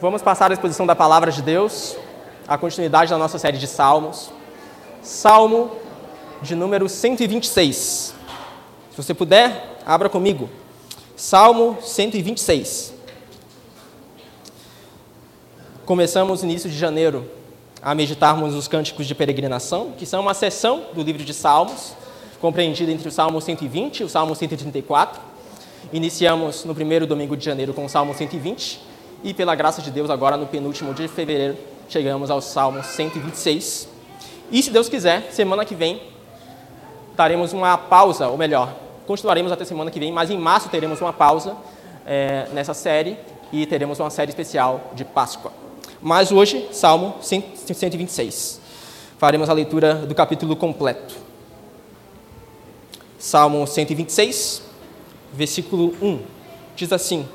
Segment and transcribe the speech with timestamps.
[0.00, 1.96] vamos passar a exposição da palavra de Deus,
[2.48, 4.30] a continuidade da nossa série de salmos.
[5.02, 5.70] Salmo
[6.40, 8.14] de número 126.
[8.90, 10.48] Se você puder, abra comigo.
[11.14, 12.94] Salmo 126.
[15.84, 17.30] Começamos no início de janeiro
[17.82, 21.92] a meditarmos os cânticos de peregrinação, que são uma seção do livro de Salmos,
[22.40, 25.20] compreendida entre o Salmo 120 e o Salmo 134.
[25.92, 28.89] Iniciamos no primeiro domingo de janeiro com o Salmo 120
[29.22, 31.56] e, pela graça de Deus, agora no penúltimo dia de fevereiro,
[31.88, 33.88] chegamos ao Salmo 126.
[34.50, 36.00] E, se Deus quiser, semana que vem
[37.16, 38.74] daremos uma pausa, ou melhor,
[39.06, 41.54] continuaremos até semana que vem, mas em março teremos uma pausa
[42.06, 43.18] é, nessa série
[43.52, 45.52] e teremos uma série especial de Páscoa.
[46.00, 48.60] Mas hoje, Salmo 126.
[49.18, 51.14] Faremos a leitura do capítulo completo.
[53.18, 54.62] Salmo 126,
[55.34, 56.20] versículo 1.
[56.74, 57.28] Diz assim: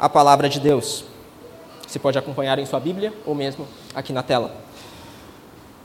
[0.00, 1.04] A palavra de Deus.
[1.86, 4.50] Você pode acompanhar em sua Bíblia ou mesmo aqui na tela.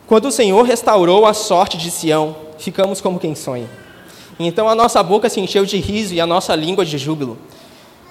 [0.07, 3.69] Quando o Senhor restaurou a sorte de Sião, ficamos como quem sonha.
[4.39, 7.37] Então a nossa boca se encheu de riso e a nossa língua de júbilo.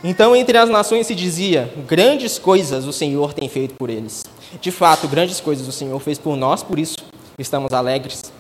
[0.03, 4.27] Então entre as nações se dizia: Grandes coisas o Senhor tem feito por eles.
[4.61, 6.99] De fato, grandes coisas o Senhor fez por nós, por isso
[7.39, 8.31] estamos alegres.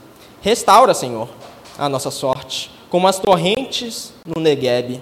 [0.43, 1.31] Restaura, Senhor,
[1.79, 5.01] a nossa sorte, como as torrentes no Negueb.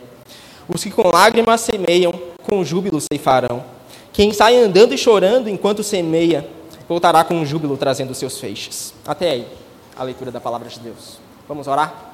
[0.69, 3.64] Os que com lágrimas semeiam, com júbilo ceifarão.
[4.12, 6.46] Quem sai andando e chorando enquanto semeia,
[6.88, 8.92] voltará com júbilo trazendo seus feixes.
[9.06, 9.46] Até aí,
[9.96, 11.18] a leitura da palavra de Deus.
[11.48, 12.12] Vamos orar?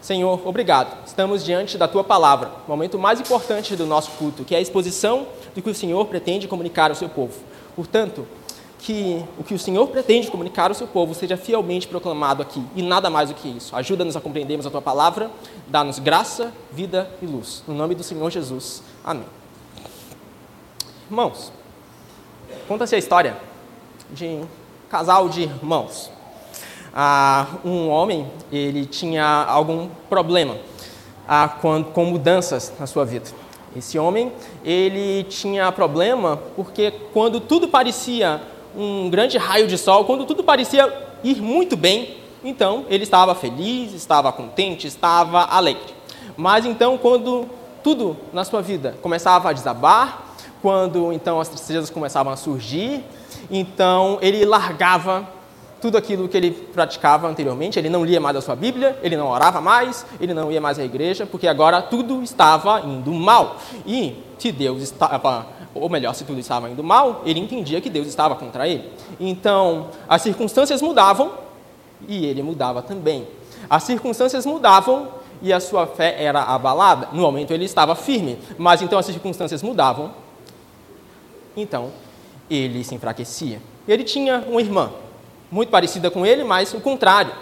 [0.00, 0.94] Senhor, obrigado.
[1.06, 4.60] Estamos diante da tua palavra, o momento mais importante do nosso culto, que é a
[4.60, 7.40] exposição do que o Senhor pretende comunicar ao seu povo.
[7.74, 8.26] Portanto,
[8.84, 12.82] que o que o Senhor pretende comunicar ao seu povo seja fielmente proclamado aqui e
[12.82, 13.74] nada mais do que isso.
[13.74, 15.30] Ajuda-nos a compreendermos a tua palavra,
[15.66, 17.62] dá-nos graça, vida e luz.
[17.66, 18.82] No nome do Senhor Jesus.
[19.02, 19.43] Amém.
[21.10, 21.52] Irmãos,
[22.66, 23.36] conta-se a história
[24.10, 24.46] de um
[24.88, 26.10] casal de irmãos.
[26.94, 30.56] Ah, um homem, ele tinha algum problema
[31.28, 33.28] ah, com, com mudanças na sua vida.
[33.76, 34.32] Esse homem,
[34.64, 38.40] ele tinha problema porque quando tudo parecia
[38.74, 40.90] um grande raio de sol, quando tudo parecia
[41.22, 45.94] ir muito bem, então ele estava feliz, estava contente, estava alegre.
[46.34, 47.46] Mas então, quando
[47.82, 50.33] tudo na sua vida começava a desabar,
[50.64, 53.04] quando então as tristezas começavam a surgir,
[53.50, 55.28] então ele largava
[55.78, 59.28] tudo aquilo que ele praticava anteriormente, ele não lia mais a sua Bíblia, ele não
[59.28, 63.58] orava mais, ele não ia mais à igreja, porque agora tudo estava indo mal.
[63.84, 68.06] E se Deus estava, ou melhor, se tudo estava indo mal, ele entendia que Deus
[68.06, 68.90] estava contra ele.
[69.20, 71.32] Então, as circunstâncias mudavam
[72.08, 73.28] e ele mudava também.
[73.68, 75.08] As circunstâncias mudavam
[75.42, 77.10] e a sua fé era abalada.
[77.12, 80.23] No momento ele estava firme, mas então as circunstâncias mudavam.
[81.56, 81.90] Então,
[82.50, 83.60] ele se enfraquecia.
[83.86, 84.90] Ele tinha uma irmã,
[85.50, 87.32] muito parecida com ele, mas o contrário.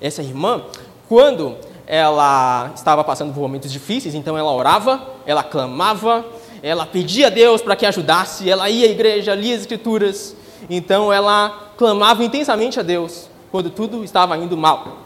[0.00, 0.62] Essa irmã,
[1.08, 6.24] quando ela estava passando por momentos difíceis, então ela orava, ela clamava,
[6.62, 10.36] ela pedia a Deus para que ajudasse, ela ia à igreja, lia as escrituras,
[10.68, 14.98] então ela clamava intensamente a Deus quando tudo estava indo mal.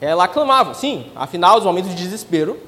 [0.00, 2.58] Ela clamava, sim, afinal, os momentos de desespero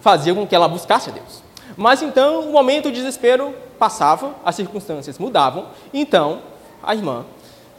[0.00, 1.41] faziam com que ela buscasse a Deus.
[1.76, 6.40] Mas então o momento de desespero passava, as circunstâncias mudavam, então
[6.82, 7.24] a irmã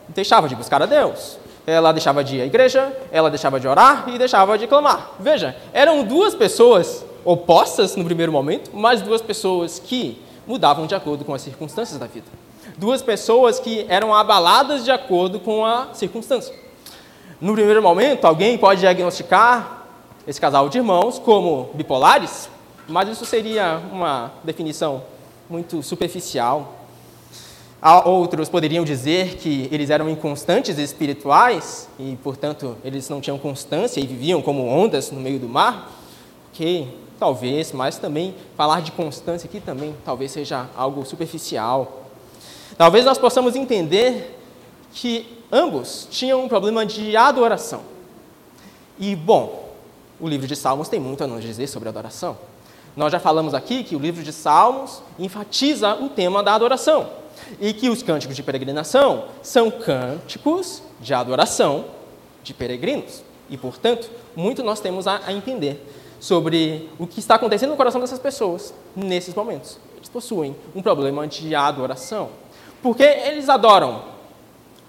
[0.09, 1.37] deixava de buscar a Deus.
[1.65, 5.11] Ela deixava de ir à igreja, ela deixava de orar e deixava de clamar.
[5.19, 11.23] Veja, eram duas pessoas opostas no primeiro momento, mas duas pessoas que mudavam de acordo
[11.23, 12.25] com as circunstâncias da vida.
[12.77, 16.53] Duas pessoas que eram abaladas de acordo com a circunstância.
[17.39, 19.85] No primeiro momento, alguém pode diagnosticar
[20.27, 22.49] esse casal de irmãos como bipolares,
[22.87, 25.03] mas isso seria uma definição
[25.49, 26.79] muito superficial.
[28.05, 34.07] Outros poderiam dizer que eles eram inconstantes espirituais e, portanto, eles não tinham constância e
[34.07, 35.91] viviam como ondas no meio do mar.
[36.53, 36.87] Que
[37.19, 42.03] talvez, mas também falar de constância aqui também talvez seja algo superficial.
[42.77, 44.39] Talvez nós possamos entender
[44.93, 47.81] que ambos tinham um problema de adoração.
[48.99, 49.73] E, bom,
[50.19, 52.37] o livro de Salmos tem muito a nos dizer sobre adoração.
[52.95, 57.09] Nós já falamos aqui que o livro de Salmos enfatiza o tema da adoração
[57.59, 61.85] e que os cânticos de peregrinação são cânticos de adoração
[62.43, 63.23] de peregrinos.
[63.49, 65.83] E, portanto, muito nós temos a, entender
[66.19, 69.77] sobre o que está acontecendo no coração dessas pessoas nesses momentos.
[69.97, 72.29] Eles possuem um problema de adoração.
[72.81, 74.12] Porque eles adoram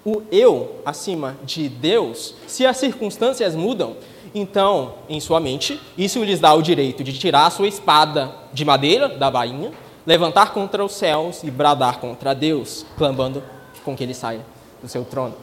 [0.05, 3.95] o eu acima de Deus, se as circunstâncias mudam,
[4.33, 8.63] então, em sua mente, isso lhes dá o direito de tirar a sua espada de
[8.63, 9.71] madeira da bainha
[10.05, 13.41] levantar contra os céus e bradar contra Deus, clamando
[13.83, 14.45] com que ele saia
[14.81, 15.33] do seu trono.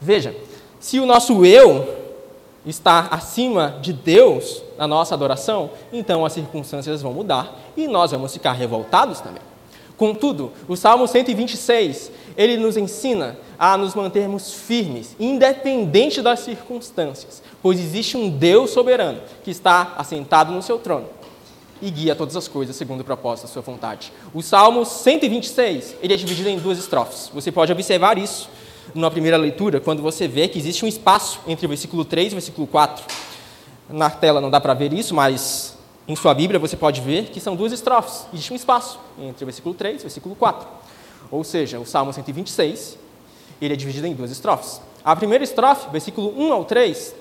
[0.00, 0.36] Veja,
[0.78, 2.04] se o nosso eu
[2.64, 8.32] está acima de Deus na nossa adoração, então as circunstâncias vão mudar e nós vamos
[8.32, 9.42] ficar revoltados também.
[9.96, 17.80] Contudo, o Salmo 126, ele nos ensina a nos mantermos firmes, independente das circunstâncias, pois
[17.80, 21.06] existe um Deus soberano que está assentado no seu trono
[21.80, 24.12] e guia todas as coisas segundo o propósito da sua vontade.
[24.32, 27.30] O Salmo 126, ele é dividido em duas estrofes.
[27.34, 28.48] Você pode observar isso
[28.94, 32.34] na primeira leitura, quando você vê que existe um espaço entre o versículo 3 e
[32.34, 33.04] o versículo 4.
[33.88, 35.76] Na tela não dá para ver isso, mas
[36.08, 38.26] em sua Bíblia você pode ver que são duas estrofes.
[38.32, 40.66] Existe um espaço entre o versículo 3 e o versículo 4.
[41.30, 42.98] Ou seja, o Salmo 126,
[43.60, 44.80] ele é dividido em duas estrofes.
[45.04, 47.14] A primeira estrofe, versículo 1 ao 3,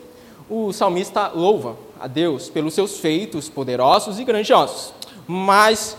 [0.50, 4.94] o salmista louva a Deus pelos seus feitos poderosos e grandiosos.
[5.28, 5.98] Mas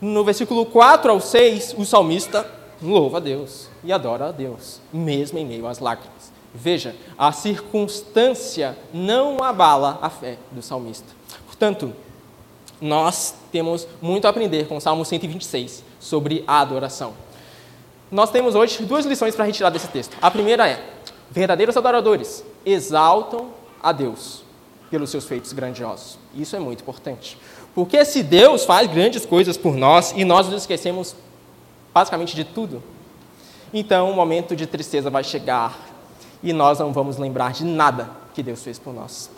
[0.00, 2.50] no versículo 4 ao 6, o salmista
[2.82, 6.32] louva a Deus e adora a Deus, mesmo em meio às lágrimas.
[6.54, 11.06] Veja, a circunstância não abala a fé do salmista.
[11.46, 11.92] Portanto,
[12.80, 17.12] nós temos muito a aprender com o Salmo 126 sobre a adoração.
[18.10, 20.16] Nós temos hoje duas lições para retirar desse texto.
[20.20, 20.84] A primeira é:
[21.30, 23.48] verdadeiros adoradores exaltam
[23.82, 24.42] a Deus
[24.90, 26.18] pelos seus feitos grandiosos.
[26.34, 27.38] Isso é muito importante.
[27.74, 31.14] Porque se Deus faz grandes coisas por nós e nós nos esquecemos
[31.94, 32.82] basicamente de tudo,
[33.72, 35.78] então o momento de tristeza vai chegar
[36.42, 39.30] e nós não vamos lembrar de nada que Deus fez por nós.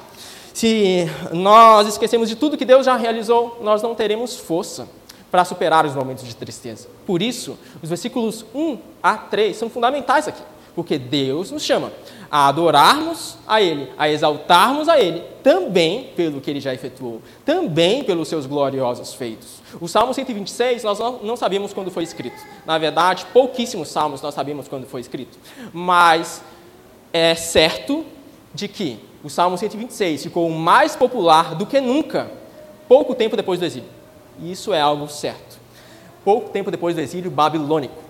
[0.54, 4.88] Se nós esquecemos de tudo que Deus já realizou, nós não teremos força
[5.32, 6.88] para superar os momentos de tristeza.
[7.06, 10.43] Por isso, os versículos 1 a 3 são fundamentais aqui,
[10.75, 11.90] porque Deus nos chama
[12.31, 18.05] a adorarmos a Ele, a exaltarmos a Ele, também pelo que Ele já efetuou, também
[18.05, 19.62] pelos seus gloriosos feitos.
[19.81, 22.37] O Salmo 126, nós não sabemos quando foi escrito.
[22.67, 25.38] Na verdade, pouquíssimos salmos nós sabemos quando foi escrito.
[25.73, 26.43] Mas
[27.11, 28.05] é certo
[28.55, 32.31] de que o Salmo 126 ficou mais popular do que nunca,
[32.87, 34.01] pouco tempo depois do exílio.
[34.42, 35.58] E isso é algo certo.
[36.24, 38.02] Pouco tempo depois do exílio babilônico,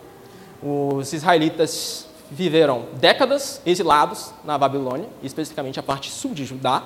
[0.63, 6.83] os israelitas viveram décadas exilados na Babilônia, especificamente a parte sul de Judá,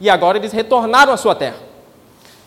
[0.00, 1.56] e agora eles retornaram à sua terra.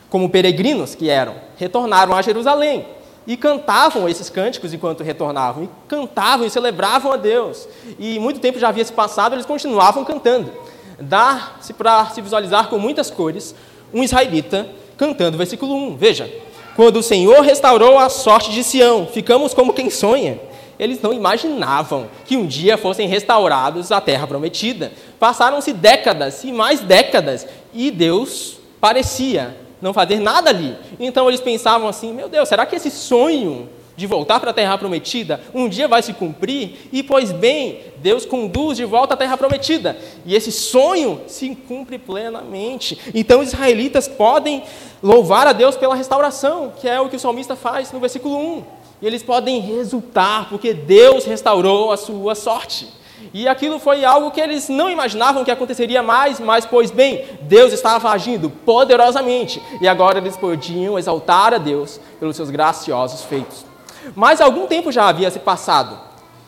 [0.09, 2.85] Como peregrinos que eram, retornaram a Jerusalém
[3.25, 7.67] e cantavam esses cânticos enquanto retornavam, e cantavam e celebravam a Deus.
[7.97, 10.51] E muito tempo já havia se passado, eles continuavam cantando.
[10.99, 13.55] Dá-se para se visualizar com muitas cores
[13.93, 14.67] um israelita
[14.97, 15.97] cantando, versículo 1.
[15.97, 16.29] Veja:
[16.75, 20.39] Quando o Senhor restaurou a sorte de Sião, ficamos como quem sonha
[20.79, 24.91] eles não imaginavam que um dia fossem restaurados a terra prometida.
[25.19, 30.75] Passaram-se décadas e mais décadas e Deus parecia não fazer nada ali.
[30.99, 34.77] Então eles pensavam assim: meu Deus, será que esse sonho de voltar para a terra
[34.77, 36.89] prometida um dia vai se cumprir?
[36.91, 41.97] E pois bem, Deus conduz de volta à terra prometida e esse sonho se cumpre
[41.97, 42.97] plenamente.
[43.13, 44.63] Então os israelitas podem
[45.01, 48.63] louvar a Deus pela restauração, que é o que o salmista faz no versículo 1
[49.01, 52.87] e eles podem resultar, porque Deus restaurou a sua sorte.
[53.33, 57.73] E aquilo foi algo que eles não imaginavam que aconteceria mais, mas, pois bem, Deus
[57.73, 63.72] estava agindo poderosamente e agora eles podiam exaltar a Deus pelos seus graciosos feitos.
[64.15, 65.97] Mas algum tempo já havia se passado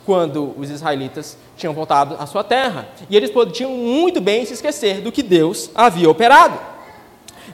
[0.05, 5.01] quando os israelitas tinham voltado à sua terra e eles podiam muito bem se esquecer
[5.01, 6.59] do que Deus havia operado.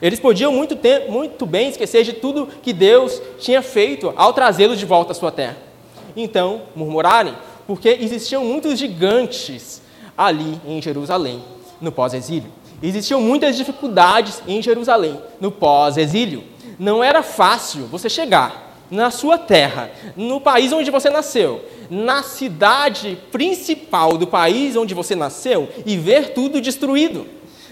[0.00, 0.76] Eles podiam muito,
[1.08, 5.30] muito bem esquecer de tudo que Deus tinha feito ao trazê-los de volta à sua
[5.30, 5.56] terra.
[6.16, 7.34] Então, murmurarem,
[7.66, 9.80] porque existiam muitos gigantes
[10.18, 11.42] ali em Jerusalém,
[11.80, 12.50] no pós-exílio.
[12.82, 16.42] Existiam muitas dificuldades em Jerusalém, no pós-exílio.
[16.78, 23.18] Não era fácil você chegar na sua terra, no país onde você nasceu, na cidade
[23.32, 27.26] principal do país onde você nasceu e ver tudo destruído.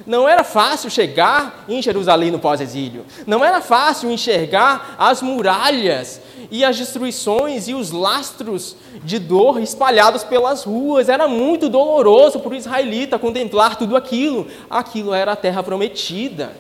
[0.06, 3.04] Não era fácil chegar em Jerusalém no pós-exílio.
[3.26, 10.24] Não era fácil enxergar as muralhas e as destruições e os lastros de dor espalhados
[10.24, 11.10] pelas ruas.
[11.10, 14.46] Era muito doloroso para o israelita contemplar tudo aquilo.
[14.70, 16.56] Aquilo era a terra prometida,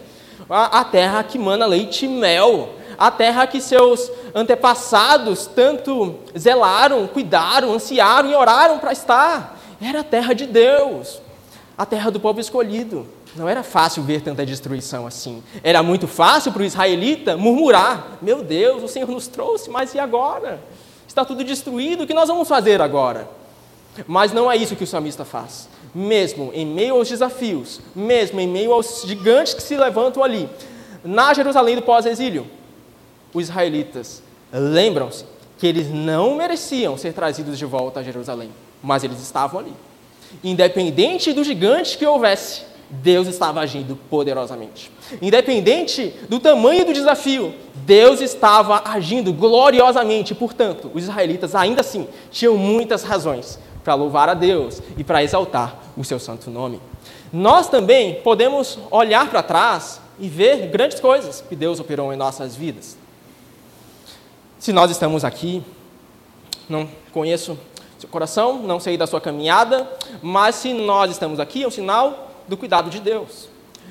[0.50, 7.72] a, terra que mana leite e mel, a terra que seus antepassados tanto zelaram, cuidaram,
[7.72, 9.58] ansiaram e oraram para estar.
[9.80, 11.22] Era a terra de Deus,
[11.78, 13.06] a terra do povo escolhido.
[13.36, 15.42] Não era fácil ver tanta destruição assim.
[15.62, 20.00] Era muito fácil para o israelita murmurar: Meu Deus, o Senhor nos trouxe, mas e
[20.00, 20.60] agora?
[21.06, 23.28] Está tudo destruído, o que nós vamos fazer agora?
[24.06, 25.68] Mas não é isso que o salmista faz.
[25.94, 30.48] Mesmo em meio aos desafios, mesmo em meio aos gigantes que se levantam ali,
[31.04, 32.46] na Jerusalém do pós-exílio,
[33.34, 35.24] os israelitas lembram-se
[35.58, 38.50] que eles não mereciam ser trazidos de volta a Jerusalém,
[38.82, 39.72] mas eles estavam ali.
[40.42, 44.90] Independente do gigante que houvesse, Deus estava agindo poderosamente.
[45.22, 50.34] Independente do tamanho do desafio, Deus estava agindo gloriosamente.
[50.34, 55.76] Portanto, os israelitas ainda assim tinham muitas razões para louvar a Deus e para exaltar
[55.96, 56.80] o seu santo nome.
[57.32, 62.54] Nós também podemos olhar para trás e ver grandes coisas que Deus operou em nossas
[62.54, 62.96] vidas.
[64.58, 65.62] Se nós estamos aqui,
[66.68, 67.58] não conheço
[67.98, 69.90] seu coração, não sei da sua caminhada,
[70.22, 73.48] mas se nós estamos aqui, é um sinal do cuidado de Deus.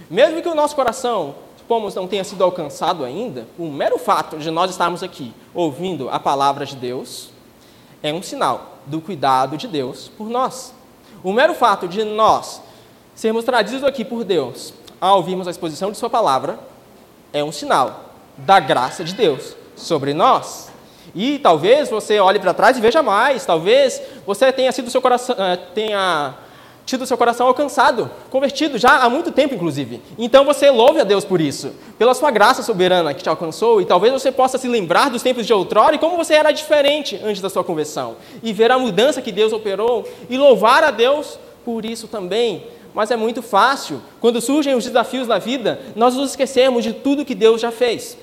[0.10, 4.50] Mesmo que o nosso coração, supomos, não tenha sido alcançado ainda, o mero fato de
[4.50, 7.30] nós estarmos aqui ouvindo a palavra de Deus
[8.02, 10.74] é um sinal do cuidado de Deus por nós.
[11.24, 12.62] O mero fato de nós
[13.14, 16.60] sermos trazidos aqui por Deus ao ouvirmos a exposição de Sua palavra
[17.32, 18.06] é um sinal
[18.38, 20.70] da graça de Deus sobre nós.
[21.16, 25.36] E talvez você olhe para trás e veja mais, talvez você tenha sido seu coração,
[25.38, 26.36] eh, tenha
[26.90, 30.02] tido seu coração alcançado, convertido já há muito tempo, inclusive.
[30.18, 33.86] Então você louve a Deus por isso, pela sua graça soberana que te alcançou, e
[33.86, 37.42] talvez você possa se lembrar dos tempos de outrora e como você era diferente antes
[37.44, 41.86] da sua conversão, e ver a mudança que Deus operou, e louvar a Deus por
[41.86, 42.66] isso também.
[42.92, 47.24] Mas é muito fácil, quando surgem os desafios da vida, nós nos esquecemos de tudo
[47.24, 48.18] que Deus já fez.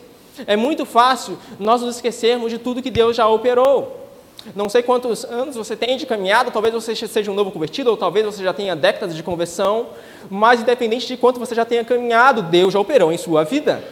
[0.45, 4.06] É muito fácil nós nos esquecermos de tudo que Deus já operou.
[4.55, 7.97] Não sei quantos anos você tem de caminhada, talvez você seja um novo convertido, ou
[7.97, 9.89] talvez você já tenha décadas de conversão,
[10.31, 13.83] mas independente de quanto você já tenha caminhado, Deus já operou em sua vida.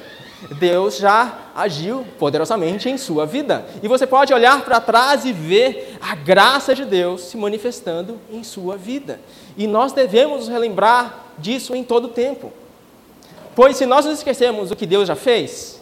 [0.58, 3.64] Deus já agiu poderosamente em sua vida.
[3.82, 8.44] E você pode olhar para trás e ver a graça de Deus se manifestando em
[8.44, 9.20] sua vida.
[9.56, 12.52] E nós devemos nos relembrar disso em todo o tempo.
[13.54, 15.80] Pois se nós nos esquecermos do que Deus já fez,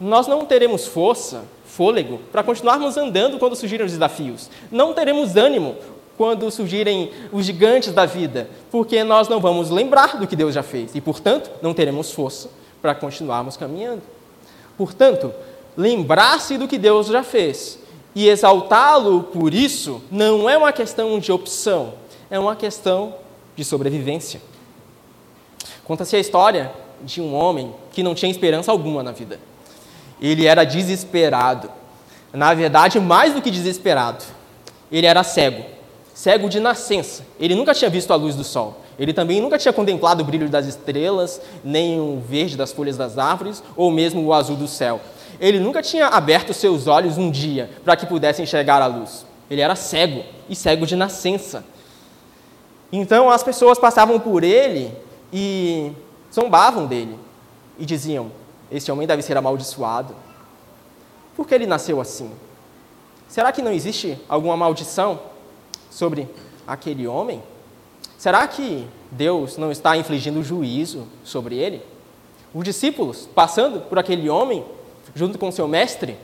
[0.00, 4.50] nós não teremos força fôlego para continuarmos andando quando surgirem os desafios.
[4.70, 5.76] Não teremos ânimo
[6.18, 10.62] quando surgirem os gigantes da vida, porque nós não vamos lembrar do que Deus já
[10.62, 12.50] fez e, portanto, não teremos força
[12.82, 14.02] para continuarmos caminhando.
[14.76, 15.32] Portanto,
[15.74, 17.78] lembrar-se do que Deus já fez
[18.14, 21.94] e exaltá-lo por isso não é uma questão de opção,
[22.30, 23.14] é uma questão
[23.56, 24.42] de sobrevivência.
[25.84, 26.70] Conta-se a história
[27.02, 29.40] de um homem que não tinha esperança alguma na vida
[30.22, 31.68] ele era desesperado.
[32.32, 34.24] Na verdade, mais do que desesperado,
[34.90, 35.64] ele era cego.
[36.14, 37.24] Cego de nascença.
[37.40, 38.80] Ele nunca tinha visto a luz do sol.
[38.98, 43.18] Ele também nunca tinha contemplado o brilho das estrelas, nem o verde das folhas das
[43.18, 45.00] árvores, ou mesmo o azul do céu.
[45.40, 49.26] Ele nunca tinha aberto seus olhos um dia para que pudesse enxergar a luz.
[49.50, 51.64] Ele era cego, e cego de nascença.
[52.92, 54.92] Então as pessoas passavam por ele
[55.32, 55.90] e
[56.32, 57.18] zombavam dele,
[57.78, 58.30] e diziam:
[58.72, 60.16] este homem deve ser amaldiçoado.
[61.36, 62.30] Por que ele nasceu assim?
[63.28, 65.20] Será que não existe alguma maldição
[65.90, 66.28] sobre
[66.66, 67.42] aquele homem?
[68.16, 71.82] Será que Deus não está infligindo juízo sobre ele?
[72.54, 74.64] Os discípulos, passando por aquele homem,
[75.14, 76.16] junto com seu mestre,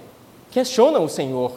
[0.50, 1.52] questionam o Senhor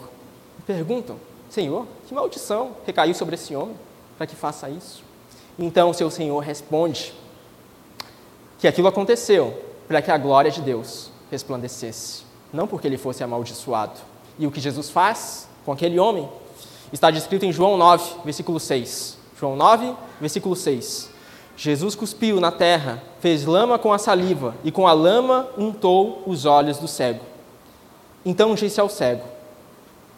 [0.58, 1.16] e perguntam:
[1.48, 3.76] Senhor, que maldição recaiu sobre esse homem
[4.18, 5.02] para que faça isso?
[5.58, 7.14] Então seu Senhor responde
[8.58, 14.00] que aquilo aconteceu para que a glória de Deus resplandecesse, não porque ele fosse amaldiçoado.
[14.38, 16.26] E o que Jesus faz com aquele homem
[16.90, 19.18] está descrito em João 9, versículo 6.
[19.38, 21.10] João 9, versículo 6.
[21.58, 26.46] Jesus cuspiu na terra, fez lama com a saliva e com a lama untou os
[26.46, 27.20] olhos do cego.
[28.24, 29.24] Então disse ao cego: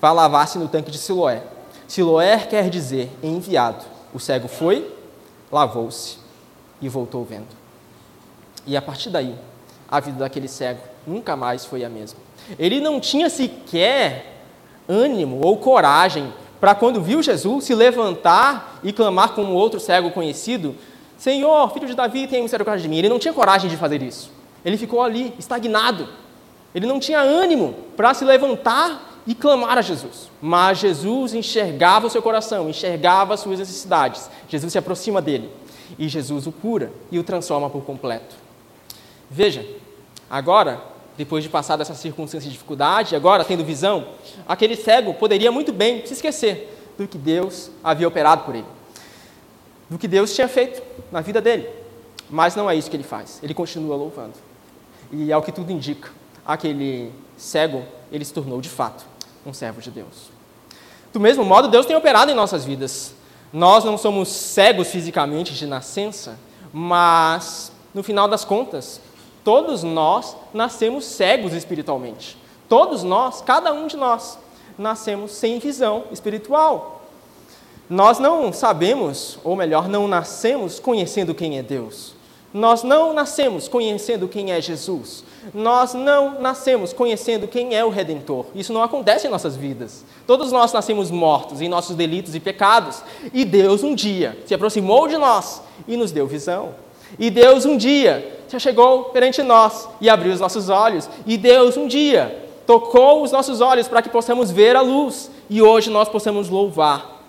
[0.00, 1.42] Vá lavar-se no tanque de Siloé.
[1.88, 3.84] Siloé quer dizer enviado.
[4.14, 4.88] O cego foi,
[5.50, 6.18] lavou-se
[6.80, 7.48] e voltou vendo.
[8.64, 9.34] E a partir daí,
[9.90, 12.18] a vida daquele cego nunca mais foi a mesma.
[12.58, 14.34] Ele não tinha sequer
[14.88, 20.74] ânimo ou coragem para, quando viu Jesus, se levantar e clamar como outro cego conhecido:
[21.18, 22.98] Senhor, filho de Davi, tenha misericórdia de mim.
[22.98, 24.30] Ele não tinha coragem de fazer isso.
[24.64, 26.08] Ele ficou ali, estagnado.
[26.74, 30.30] Ele não tinha ânimo para se levantar e clamar a Jesus.
[30.40, 34.28] Mas Jesus enxergava o seu coração, enxergava as suas necessidades.
[34.48, 35.50] Jesus se aproxima dele
[35.98, 38.43] e Jesus o cura e o transforma por completo.
[39.30, 39.66] Veja,
[40.28, 40.80] agora,
[41.16, 44.08] depois de passar dessa circunstância de dificuldade, agora tendo visão,
[44.46, 48.66] aquele cego poderia muito bem se esquecer do que Deus havia operado por ele,
[49.88, 51.68] do que Deus tinha feito na vida dele.
[52.30, 54.34] Mas não é isso que ele faz, ele continua louvando.
[55.12, 56.10] E ao que tudo indica,
[56.44, 59.04] aquele cego, ele se tornou de fato
[59.46, 60.30] um servo de Deus.
[61.12, 63.14] Do mesmo modo, Deus tem operado em nossas vidas.
[63.52, 66.38] Nós não somos cegos fisicamente de nascença,
[66.72, 69.00] mas no final das contas,
[69.44, 72.36] Todos nós nascemos cegos espiritualmente.
[72.68, 74.38] Todos nós, cada um de nós,
[74.78, 77.02] nascemos sem visão espiritual.
[77.88, 82.14] Nós não sabemos, ou melhor, não nascemos conhecendo quem é Deus.
[82.54, 85.24] Nós não nascemos conhecendo quem é Jesus.
[85.52, 88.46] Nós não nascemos conhecendo quem é o Redentor.
[88.54, 90.04] Isso não acontece em nossas vidas.
[90.26, 93.02] Todos nós nascemos mortos em nossos delitos e pecados.
[93.32, 96.74] E Deus um dia se aproximou de nós e nos deu visão.
[97.18, 101.08] E Deus um dia se chegou perante nós e abriu os nossos olhos.
[101.26, 105.30] E Deus um dia tocou os nossos olhos para que possamos ver a luz.
[105.48, 107.22] E hoje nós possamos louvar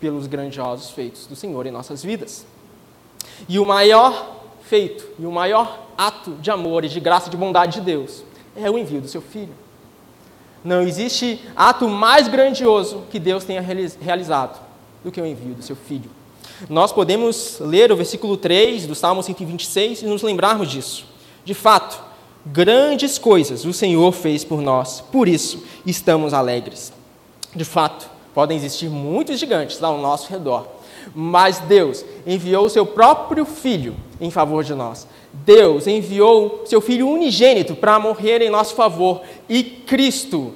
[0.00, 2.46] pelos grandiosos feitos do Senhor em nossas vidas.
[3.48, 7.36] E o maior feito e o maior ato de amor e de graça e de
[7.36, 8.24] bondade de Deus
[8.56, 9.54] é o envio do seu filho.
[10.64, 14.60] Não existe ato mais grandioso que Deus tenha realizado
[15.04, 16.10] do que o envio do seu filho.
[16.68, 21.04] Nós podemos ler o versículo 3 do Salmo 126 e nos lembrarmos disso.
[21.44, 22.02] De fato,
[22.44, 26.92] grandes coisas o Senhor fez por nós, por isso estamos alegres.
[27.54, 30.66] De fato, podem existir muitos gigantes ao nosso redor,
[31.14, 35.06] mas Deus enviou o seu próprio Filho em favor de nós.
[35.32, 39.20] Deus enviou seu Filho unigênito para morrer em nosso favor.
[39.48, 40.54] E Cristo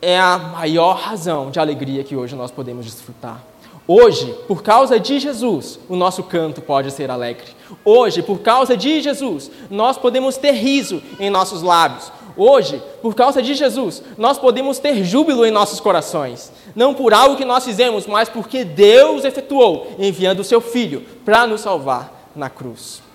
[0.00, 3.44] é a maior razão de alegria que hoje nós podemos desfrutar.
[3.88, 7.46] Hoje, por causa de Jesus, o nosso canto pode ser alegre.
[7.84, 12.10] Hoje, por causa de Jesus, nós podemos ter riso em nossos lábios.
[12.36, 16.52] Hoje, por causa de Jesus, nós podemos ter júbilo em nossos corações.
[16.74, 21.46] Não por algo que nós fizemos, mas porque Deus efetuou, enviando o seu Filho para
[21.46, 23.05] nos salvar na cruz.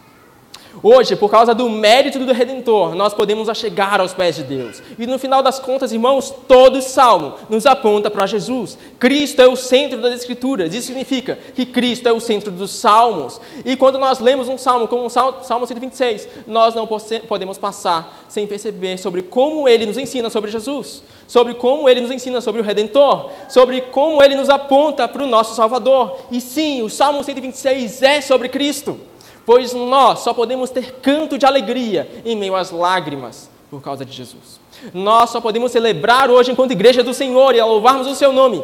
[0.82, 4.82] Hoje, por causa do mérito do Redentor, nós podemos achegar aos pés de Deus.
[4.98, 8.78] E no final das contas, irmãos, todo salmo nos aponta para Jesus.
[8.98, 10.74] Cristo é o centro das Escrituras.
[10.74, 13.40] Isso significa que Cristo é o centro dos salmos.
[13.66, 16.88] E quando nós lemos um salmo, como o Salmo 126, nós não
[17.28, 22.12] podemos passar sem perceber sobre como ele nos ensina sobre Jesus, sobre como ele nos
[22.12, 26.18] ensina sobre o Redentor, sobre como ele nos aponta para o nosso Salvador.
[26.32, 29.11] E sim, o Salmo 126 é sobre Cristo
[29.46, 34.12] pois nós só podemos ter canto de alegria em meio às lágrimas por causa de
[34.12, 34.60] Jesus.
[34.94, 38.64] Nós só podemos celebrar hoje enquanto igreja do Senhor e louvarmos o seu nome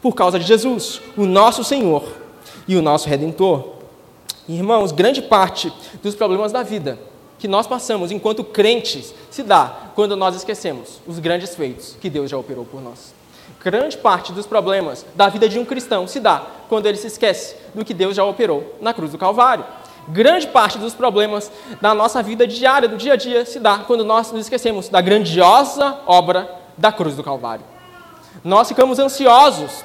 [0.00, 2.02] por causa de Jesus, o nosso Senhor
[2.66, 3.64] e o nosso Redentor.
[4.48, 6.98] Irmãos, grande parte dos problemas da vida
[7.38, 12.30] que nós passamos enquanto crentes se dá quando nós esquecemos os grandes feitos que Deus
[12.30, 13.12] já operou por nós.
[13.62, 17.56] Grande parte dos problemas da vida de um cristão se dá quando ele se esquece
[17.74, 19.64] do que Deus já operou na cruz do Calvário.
[20.08, 24.04] Grande parte dos problemas da nossa vida diária, do dia a dia, se dá quando
[24.04, 27.64] nós nos esquecemos da grandiosa obra da cruz do Calvário.
[28.42, 29.84] Nós ficamos ansiosos,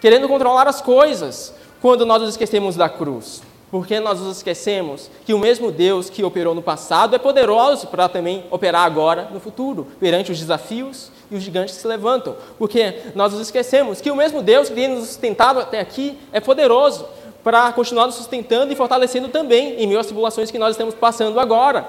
[0.00, 3.42] querendo controlar as coisas, quando nós nos esquecemos da cruz.
[3.70, 8.08] Porque nós nos esquecemos que o mesmo Deus que operou no passado é poderoso para
[8.08, 12.36] também operar agora no futuro, perante os desafios e os gigantes que se levantam.
[12.58, 16.38] Porque nós nos esquecemos que o mesmo Deus que tem nos sustentado até aqui é
[16.38, 17.04] poderoso
[17.44, 21.38] para continuar nos sustentando e fortalecendo também em meio às tribulações que nós estamos passando
[21.38, 21.86] agora.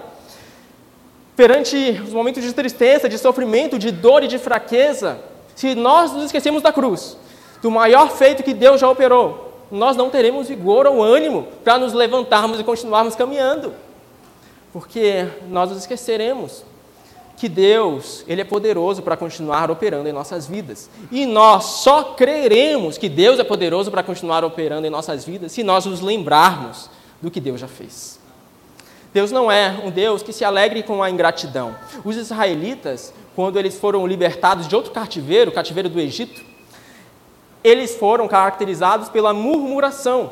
[1.33, 5.17] Perante os momentos de tristeza, de sofrimento, de dor e de fraqueza,
[5.55, 7.17] se nós nos esquecemos da cruz,
[7.61, 11.93] do maior feito que Deus já operou, nós não teremos vigor ou ânimo para nos
[11.93, 13.73] levantarmos e continuarmos caminhando,
[14.73, 16.63] porque nós nos esqueceremos
[17.37, 20.89] que Deus, ele é poderoso para continuar operando em nossas vidas.
[21.11, 25.63] E nós só creremos que Deus é poderoso para continuar operando em nossas vidas se
[25.63, 26.89] nós nos lembrarmos
[27.21, 28.19] do que Deus já fez.
[29.13, 31.75] Deus não é um Deus que se alegre com a ingratidão.
[32.03, 36.41] Os israelitas, quando eles foram libertados de outro cativeiro, o cativeiro do Egito,
[37.63, 40.31] eles foram caracterizados pela murmuração.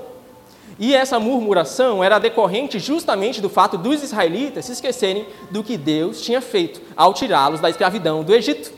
[0.79, 6.21] E essa murmuração era decorrente justamente do fato dos israelitas se esquecerem do que Deus
[6.21, 8.71] tinha feito ao tirá-los da escravidão do Egito.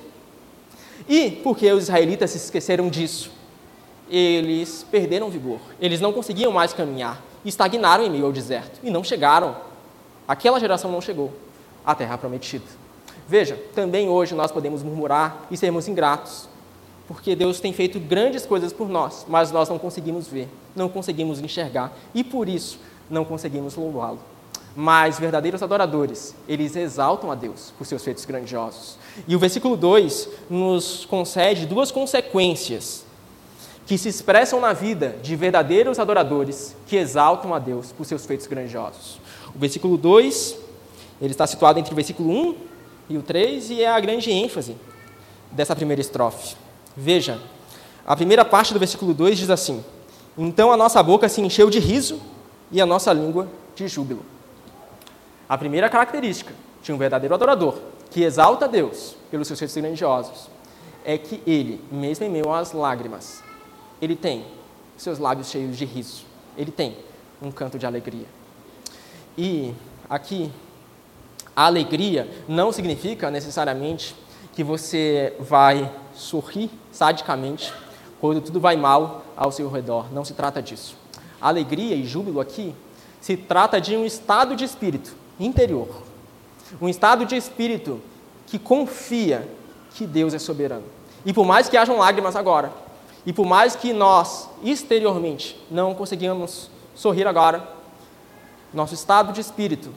[1.07, 3.31] E por que os israelitas se esqueceram disso?
[4.09, 9.03] Eles perderam vigor, eles não conseguiam mais caminhar, estagnaram em meio ao deserto e não
[9.03, 9.55] chegaram,
[10.27, 11.31] aquela geração não chegou
[11.85, 12.65] à terra prometida.
[13.27, 16.47] Veja, também hoje nós podemos murmurar e sermos ingratos,
[17.07, 21.39] porque Deus tem feito grandes coisas por nós, mas nós não conseguimos ver, não conseguimos
[21.39, 24.19] enxergar e por isso não conseguimos louvá-lo.
[24.75, 28.97] Mas verdadeiros adoradores, eles exaltam a Deus por seus feitos grandiosos.
[29.25, 33.05] E o versículo 2 nos concede duas consequências
[33.85, 38.47] que se expressam na vida de verdadeiros adoradores que exaltam a Deus por seus feitos
[38.47, 39.19] grandiosos.
[39.55, 40.57] O versículo 2,
[41.21, 42.55] ele está situado entre o versículo 1
[43.11, 44.75] e o 3 e é a grande ênfase
[45.51, 46.55] dessa primeira estrofe.
[46.95, 47.39] Veja,
[48.05, 49.83] a primeira parte do versículo 2 diz assim:
[50.37, 52.21] Então a nossa boca se encheu de riso
[52.71, 54.25] e a nossa língua de júbilo.
[55.47, 57.79] A primeira característica de um verdadeiro adorador,
[58.11, 60.49] que exalta Deus pelos seus feitos grandiosos
[61.03, 63.43] é que ele, mesmo em meio às lágrimas,
[64.01, 64.45] ele tem
[64.97, 66.25] seus lábios cheios de riso.
[66.57, 66.97] Ele tem
[67.41, 68.25] um canto de alegria.
[69.37, 69.73] E
[70.09, 70.51] aqui,
[71.55, 74.15] a alegria não significa necessariamente
[74.53, 77.73] que você vai sorrir sadicamente
[78.19, 80.11] quando tudo vai mal ao seu redor.
[80.11, 80.97] Não se trata disso.
[81.39, 82.73] Alegria e júbilo aqui
[83.21, 85.87] se trata de um estado de espírito interior.
[86.81, 88.01] Um estado de espírito
[88.47, 89.47] que confia
[89.95, 90.85] que Deus é soberano.
[91.25, 92.71] E por mais que hajam lágrimas agora,
[93.25, 97.67] e por mais que nós exteriormente não conseguimos sorrir agora,
[98.73, 99.91] nosso estado de espírito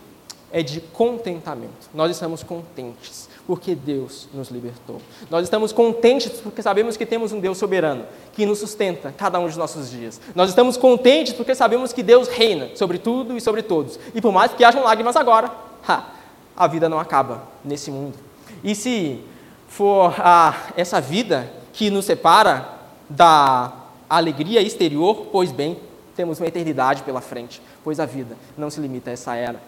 [0.50, 1.90] é de contentamento.
[1.92, 5.00] Nós estamos contentes porque Deus nos libertou.
[5.30, 9.46] Nós estamos contentes porque sabemos que temos um Deus soberano que nos sustenta cada um
[9.46, 10.20] dos nossos dias.
[10.34, 13.98] Nós estamos contentes porque sabemos que Deus reina sobre tudo e sobre todos.
[14.14, 15.50] E por mais que hajam lágrimas agora,
[15.88, 16.11] ha,
[16.54, 18.18] a vida não acaba nesse mundo.
[18.62, 19.18] E se
[19.66, 22.68] for ah, essa vida que nos separa
[23.08, 23.72] da
[24.11, 25.78] alegria exterior, pois bem,
[26.14, 29.58] temos uma eternidade pela frente, pois a vida não se limita a essa era.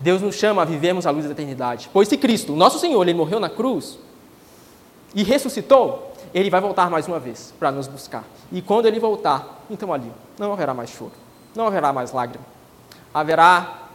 [0.00, 1.88] Deus nos chama a vivermos a luz da eternidade.
[1.92, 3.98] Pois se Cristo, nosso Senhor, ele morreu na cruz
[5.14, 8.24] e ressuscitou, ele vai voltar mais uma vez para nos buscar.
[8.50, 11.12] E quando ele voltar, então ali não haverá mais choro,
[11.54, 12.44] não haverá mais lágrima.
[13.12, 13.88] Haverá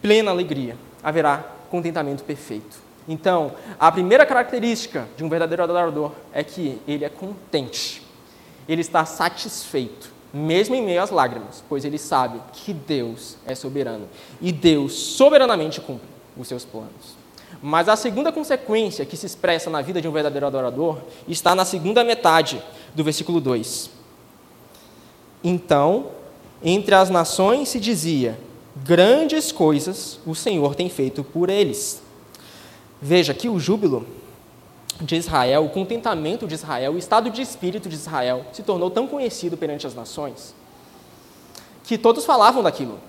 [0.00, 2.78] plena alegria, haverá contentamento perfeito.
[3.08, 8.06] Então, a primeira característica de um verdadeiro adorador é que ele é contente,
[8.68, 14.08] ele está satisfeito mesmo em meio às lágrimas, pois ele sabe que Deus é soberano
[14.40, 17.18] e Deus soberanamente cumpre os seus planos.
[17.62, 21.64] Mas a segunda consequência que se expressa na vida de um verdadeiro adorador está na
[21.64, 22.62] segunda metade
[22.94, 23.90] do versículo 2.
[25.42, 26.06] Então,
[26.62, 28.38] entre as nações se dizia:
[28.76, 32.02] grandes coisas o Senhor tem feito por eles.
[33.02, 34.06] Veja que o júbilo
[35.00, 39.06] de Israel, o contentamento de Israel, o estado de espírito de Israel se tornou tão
[39.06, 40.54] conhecido perante as nações
[41.90, 43.00] que todos falavam daquilo.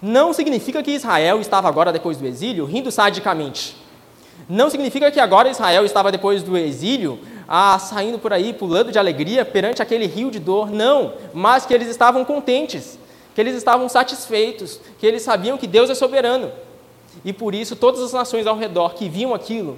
[0.00, 3.76] Não significa que Israel estava agora, depois do exílio, rindo sadicamente.
[4.48, 9.00] Não significa que agora Israel estava, depois do exílio, ah, saindo por aí, pulando de
[9.00, 10.70] alegria perante aquele rio de dor.
[10.70, 12.98] Não, mas que eles estavam contentes,
[13.34, 16.52] que eles estavam satisfeitos, que eles sabiam que Deus é soberano.
[17.24, 19.76] E por isso, todas as nações ao redor que viam aquilo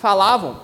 [0.00, 0.56] falavam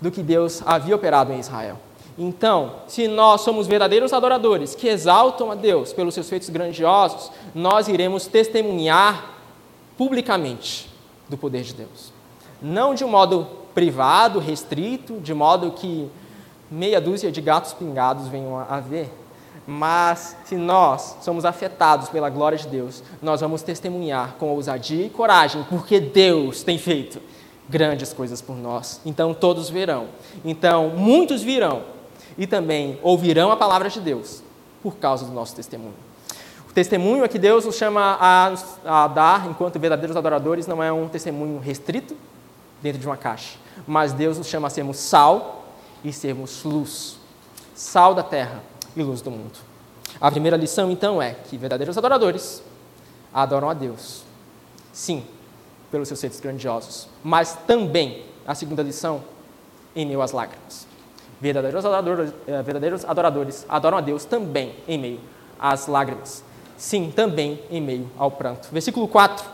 [0.00, 1.78] do que Deus havia operado em Israel.
[2.18, 7.86] Então, se nós somos verdadeiros adoradores que exaltam a Deus pelos seus feitos grandiosos, nós
[7.86, 9.30] iremos testemunhar
[9.96, 10.90] publicamente
[11.28, 12.12] do poder de Deus.
[12.60, 16.10] Não de um modo privado, restrito, de modo que
[16.70, 19.10] meia dúzia de gatos pingados venham a ver,
[19.66, 25.10] mas se nós somos afetados pela glória de Deus, nós vamos testemunhar com ousadia e
[25.10, 27.20] coragem, porque Deus tem feito
[27.68, 29.00] grandes coisas por nós.
[29.04, 30.08] Então todos verão.
[30.44, 31.82] Então muitos virão
[32.36, 34.42] e também ouvirão a palavra de Deus
[34.82, 35.94] por causa do nosso testemunho.
[36.68, 40.90] O testemunho é que Deus nos chama a, a dar, enquanto verdadeiros adoradores, não é
[40.90, 42.16] um testemunho restrito
[42.82, 45.66] dentro de uma caixa, mas Deus nos chama a sermos sal
[46.02, 47.18] e sermos luz,
[47.74, 48.62] sal da terra
[48.96, 49.58] e luz do mundo.
[50.20, 52.62] A primeira lição, então, é que verdadeiros adoradores
[53.32, 54.22] adoram a Deus.
[54.92, 55.24] Sim,
[55.92, 59.22] pelos seus feitos grandiosos, mas também, a segunda lição,
[59.94, 60.86] em meio às lágrimas.
[61.40, 65.20] Verdadeiros adoradores, eh, verdadeiros adoradores adoram a Deus também em meio
[65.58, 66.42] às lágrimas.
[66.76, 68.68] Sim, também em meio ao pranto.
[68.72, 69.44] Versículo 4.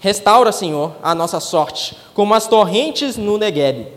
[0.00, 3.92] Restaura, Senhor, a nossa sorte, como as torrentes no Negueb.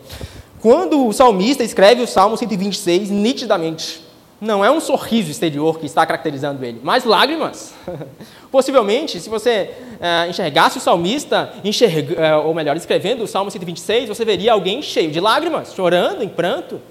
[0.62, 4.04] Quando o salmista escreve o Salmo 126, nitidamente,
[4.42, 7.74] não é um sorriso exterior que está caracterizando ele, mas lágrimas.
[8.52, 14.08] Possivelmente, se você uh, enxergasse o salmista, enxerga, uh, ou melhor, escrevendo o Salmo 126,
[14.08, 16.82] você veria alguém cheio de lágrimas, chorando, em pranto.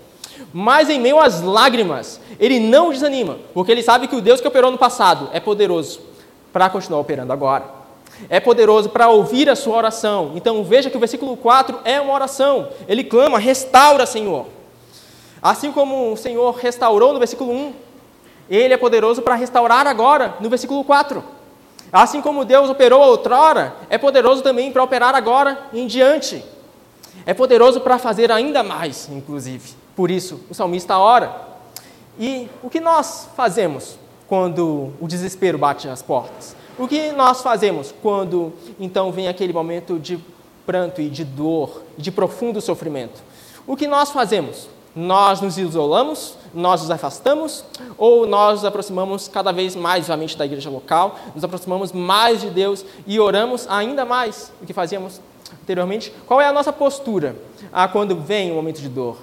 [0.53, 4.49] Mas em meio às lágrimas, ele não desanima, porque ele sabe que o Deus que
[4.49, 6.01] operou no passado é poderoso
[6.53, 7.79] para continuar operando agora.
[8.29, 10.33] É poderoso para ouvir a sua oração.
[10.35, 12.69] Então veja que o versículo 4 é uma oração.
[12.89, 14.47] Ele clama: restaura, Senhor.
[15.43, 17.73] Assim como o Senhor restaurou no versículo 1,
[18.51, 21.23] Ele é poderoso para restaurar agora, no versículo 4.
[21.93, 26.45] Assim como Deus operou outrora, é poderoso também para operar agora em diante.
[27.25, 29.73] É poderoso para fazer ainda mais, inclusive.
[29.97, 31.49] Por isso, o salmista ora.
[32.19, 36.55] E o que nós fazemos quando o desespero bate as portas?
[36.79, 40.19] O que nós fazemos quando então vem aquele momento de
[40.67, 43.23] pranto e de dor, de profundo sofrimento?
[43.67, 44.69] O que nós fazemos?
[44.99, 47.65] Nós nos isolamos, nós nos afastamos,
[47.97, 52.51] ou nós nos aproximamos cada vez mais vivamente da igreja local, nos aproximamos mais de
[52.51, 55.21] Deus e oramos ainda mais do que fazíamos
[55.63, 57.37] anteriormente, qual é a nossa postura
[57.73, 59.19] ah, quando vem um momento de dor?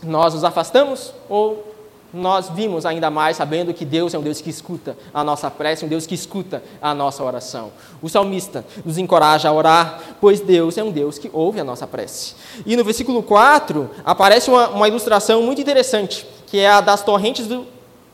[0.00, 1.73] Nós nos afastamos ou
[2.14, 5.84] nós vimos ainda mais sabendo que Deus é um Deus que escuta a nossa prece,
[5.84, 7.72] um Deus que escuta a nossa oração.
[8.00, 11.86] O salmista nos encoraja a orar, pois Deus é um Deus que ouve a nossa
[11.86, 12.34] prece.
[12.64, 17.48] E no versículo 4 aparece uma, uma ilustração muito interessante, que é a das torrentes,
[17.48, 17.66] do,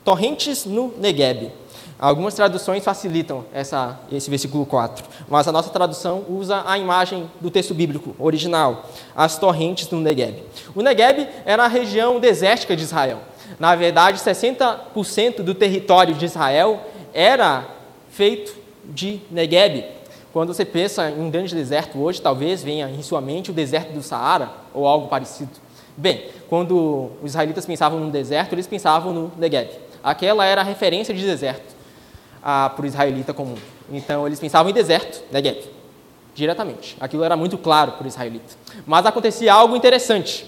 [0.03, 1.51] torrentes no Negueb.
[2.01, 7.51] Algumas traduções facilitam essa, esse versículo 4, mas a nossa tradução usa a imagem do
[7.51, 10.43] texto bíblico original, as torrentes do Negueb.
[10.73, 13.19] O Negueb era a região desértica de Israel.
[13.59, 16.81] Na verdade, 60% do território de Israel
[17.13, 17.65] era
[18.09, 19.85] feito de Negueb.
[20.33, 23.91] Quando você pensa em um grande deserto hoje, talvez venha em sua mente o deserto
[23.91, 25.51] do Saara ou algo parecido.
[25.97, 29.69] Bem, quando os israelitas pensavam no deserto, eles pensavam no Negev.
[30.01, 31.75] Aquela era a referência de deserto
[32.41, 33.57] ah, para o israelita comum.
[33.91, 35.59] Então, eles pensavam em deserto, Negev,
[36.33, 36.95] diretamente.
[36.99, 38.55] Aquilo era muito claro para o israelita.
[38.85, 40.45] Mas acontecia algo interessante.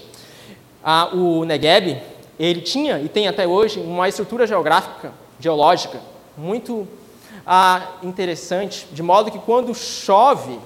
[0.82, 2.00] Ah, o Negev,
[2.38, 6.00] ele tinha e tem até hoje uma estrutura geográfica, geológica,
[6.36, 6.86] muito
[7.46, 10.58] ah, interessante, de modo que quando chove,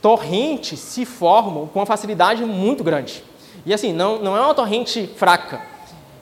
[0.00, 3.22] torrentes se formam com uma facilidade muito grande.
[3.66, 5.60] E assim, não, não é uma torrente fraca,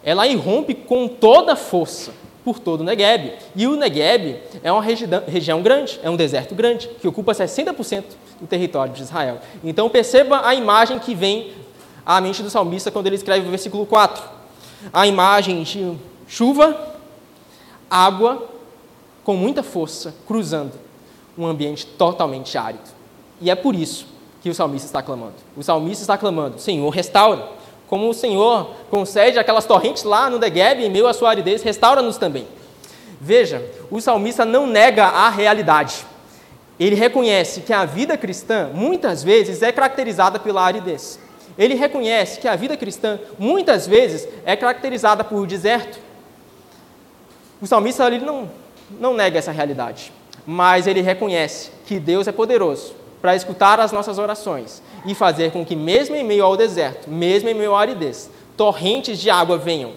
[0.03, 2.13] ela irrompe com toda a força
[2.45, 3.33] por todo o Negueb.
[3.57, 8.05] E o Negueb é uma regi região grande, é um deserto grande, que ocupa 60%
[8.41, 9.41] do território de Israel.
[9.65, 11.53] Então perceba a imagem que vem
[12.05, 14.36] à mente do salmista quando ele escreve o versículo 4.
[14.93, 16.97] A imagem de chuva,
[17.91, 18.49] água
[19.25, 20.73] com muita força cruzando
[21.37, 22.89] um ambiente totalmente árido.
[23.41, 24.07] E é por isso
[24.43, 25.35] que o salmista está clamando.
[25.57, 27.49] O salmista está clamando: Senhor, restaura.
[27.87, 32.17] Como o Senhor concede aquelas torrentes lá no Negev, em meio à sua aridez, restaura-nos
[32.17, 32.47] também.
[33.21, 36.05] Veja, o salmista não nega a realidade.
[36.79, 41.19] Ele reconhece que a vida cristã, muitas vezes, é caracterizada pela aridez.
[41.59, 45.99] Ele reconhece que a vida cristã, muitas vezes, é caracterizada por deserto.
[47.61, 48.51] O salmista ali não,
[49.01, 50.13] não nega essa realidade,
[50.47, 55.65] mas ele reconhece que Deus é poderoso para escutar as nossas orações e fazer com
[55.65, 59.93] que, mesmo em meio ao deserto, mesmo em meio à aridez, torrentes de água venham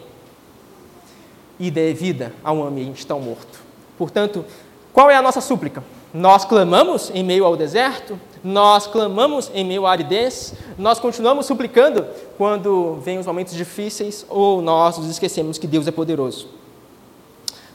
[1.60, 3.60] e dê vida a um ambiente tão morto.
[3.98, 4.46] Portanto,
[4.94, 5.84] qual é a nossa súplica?
[6.14, 12.06] Nós clamamos em meio ao deserto, nós clamamos em meio à aridez, nós continuamos suplicando
[12.38, 16.48] quando vêm os momentos difíceis ou nós nos esquecemos que Deus é poderoso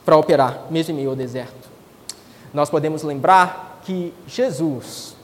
[0.04, 1.68] para operar, mesmo em meio ao deserto.
[2.52, 5.14] Nós podemos lembrar que Jesus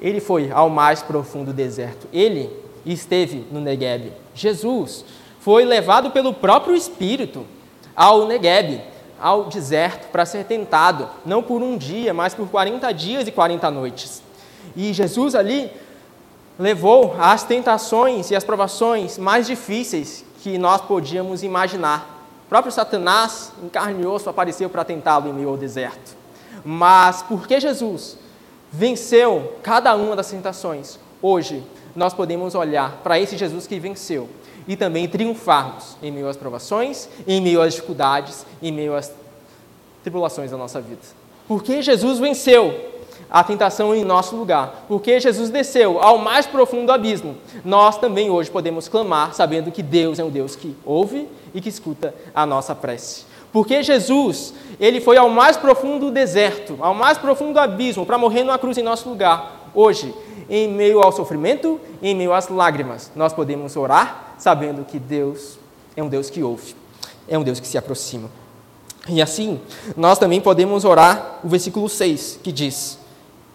[0.00, 2.06] ele foi ao mais profundo deserto.
[2.12, 2.50] Ele
[2.84, 4.12] esteve no Negueb.
[4.34, 5.04] Jesus
[5.40, 7.46] foi levado pelo próprio Espírito
[7.94, 8.82] ao Negueb,
[9.20, 13.70] ao deserto, para ser tentado, não por um dia, mas por 40 dias e 40
[13.70, 14.23] noites.
[14.76, 15.70] E Jesus ali
[16.58, 22.26] levou as tentações e as provações mais difíceis que nós podíamos imaginar.
[22.46, 26.16] O próprio Satanás, em carne e osso, apareceu para tentá-lo em meio ao deserto.
[26.64, 28.16] Mas porque Jesus
[28.70, 30.98] venceu cada uma das tentações.
[31.20, 31.62] Hoje,
[31.94, 34.28] nós podemos olhar para esse Jesus que venceu
[34.66, 39.12] e também triunfarmos em meio às provações, em meio às dificuldades, em meio às
[40.02, 41.00] tribulações da nossa vida.
[41.46, 42.93] Porque Jesus venceu
[43.30, 48.50] a tentação em nosso lugar, porque Jesus desceu ao mais profundo abismo, nós também hoje
[48.50, 52.74] podemos clamar sabendo que Deus é um Deus que ouve e que escuta a nossa
[52.74, 53.24] prece.
[53.52, 58.58] Porque Jesus, ele foi ao mais profundo deserto, ao mais profundo abismo, para morrer numa
[58.58, 59.70] cruz em nosso lugar.
[59.72, 60.12] Hoje,
[60.50, 65.56] em meio ao sofrimento, em meio às lágrimas, nós podemos orar sabendo que Deus
[65.96, 66.74] é um Deus que ouve,
[67.28, 68.28] é um Deus que se aproxima.
[69.08, 69.60] E assim,
[69.96, 72.98] nós também podemos orar o versículo 6, que diz: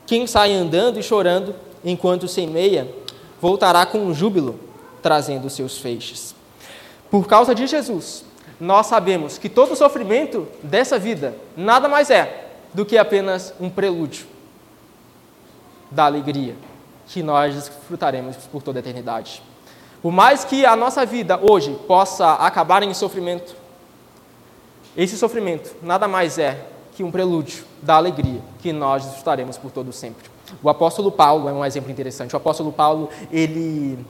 [0.09, 1.53] Quem sai andando e chorando
[1.85, 2.91] enquanto semeia,
[3.39, 4.59] voltará com júbilo,
[5.03, 6.33] trazendo seus feixes.
[7.11, 8.25] Por causa de Jesus,
[8.59, 14.25] nós sabemos que todo sofrimento dessa vida nada mais é do que apenas um prelúdio
[15.91, 16.55] da alegria
[17.05, 19.43] que nós desfrutaremos por toda a eternidade.
[20.01, 23.55] Por mais que a nossa vida hoje possa acabar em sofrimento,
[24.97, 26.65] esse sofrimento nada mais é
[26.99, 30.29] que um prelúdio da alegria que nós desfrutaremos por todo sempre.
[30.61, 32.33] O apóstolo Paulo é um exemplo interessante.
[32.33, 34.05] O apóstolo Paulo, ele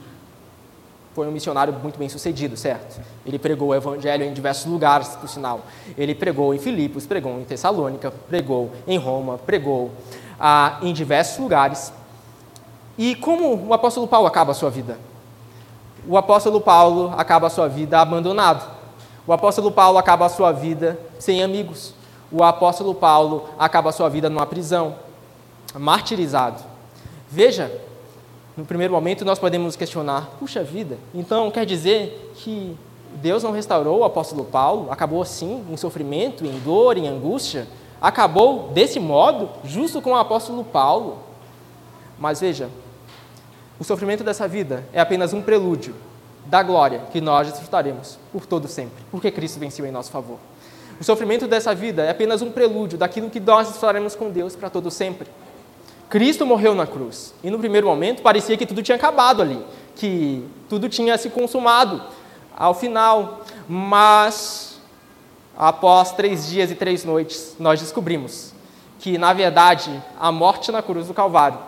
[1.14, 3.00] foi um missionário muito bem sucedido, certo?
[3.24, 5.60] Ele pregou o evangelho em diversos lugares, por sinal.
[5.96, 9.92] Ele pregou em Filipos, pregou em Tessalônica, pregou em Roma, pregou
[10.40, 11.92] ah, em diversos lugares.
[12.98, 14.98] E como o apóstolo Paulo acaba a sua vida?
[16.08, 18.68] O apóstolo Paulo acaba a sua vida abandonado.
[19.28, 21.99] O apóstolo Paulo acaba a sua vida sem amigos.
[22.32, 24.94] O apóstolo Paulo acaba sua vida numa prisão,
[25.74, 26.62] martirizado.
[27.28, 27.70] Veja,
[28.56, 32.76] no primeiro momento nós podemos questionar: puxa vida, então quer dizer que
[33.14, 34.90] Deus não restaurou o apóstolo Paulo?
[34.90, 37.66] Acabou assim, em sofrimento, em dor, em angústia?
[38.00, 41.18] Acabou desse modo, justo com o apóstolo Paulo?
[42.18, 42.70] Mas veja,
[43.78, 45.94] o sofrimento dessa vida é apenas um prelúdio
[46.46, 50.38] da glória que nós desfrutaremos por todo sempre, porque Cristo venceu em nosso favor.
[51.00, 54.68] O sofrimento dessa vida é apenas um prelúdio daquilo que nós desfrutaremos com Deus para
[54.68, 55.26] todo sempre.
[56.10, 57.32] Cristo morreu na cruz.
[57.42, 59.64] E no primeiro momento parecia que tudo tinha acabado ali,
[59.96, 62.02] que tudo tinha se consumado
[62.54, 63.40] ao final.
[63.66, 64.78] Mas,
[65.56, 68.52] após três dias e três noites, nós descobrimos
[68.98, 71.58] que, na verdade, a morte na cruz do Calvário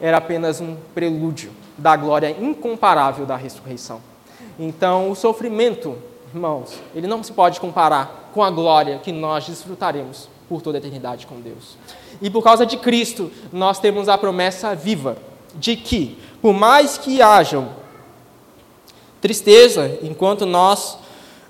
[0.00, 4.00] era apenas um prelúdio da glória incomparável da ressurreição.
[4.56, 5.96] Então, o sofrimento,
[6.32, 10.80] irmãos, ele não se pode comparar com a glória que nós desfrutaremos por toda a
[10.80, 11.76] eternidade com Deus.
[12.22, 15.18] E por causa de Cristo, nós temos a promessa viva
[15.56, 17.68] de que, por mais que hajam
[19.20, 20.96] tristeza enquanto nós